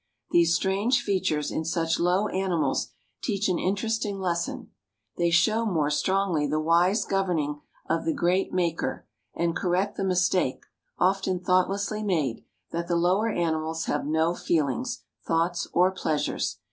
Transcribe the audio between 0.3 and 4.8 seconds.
These strange features in such low animals teach an interesting lesson: